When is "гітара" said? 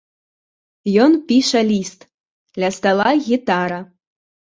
3.27-3.79